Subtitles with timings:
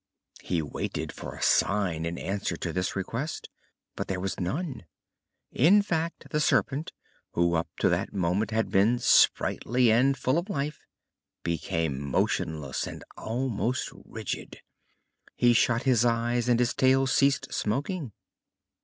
[0.41, 3.49] He waited for a sign in answer to this request,
[3.95, 4.85] but there was none;
[5.51, 6.91] in fact, the Serpent,
[7.33, 10.87] who up to that moment had been sprightly and full of life,
[11.43, 14.61] became motionless and almost rigid.
[15.35, 18.11] He shut his eyes and his tail ceased smoking.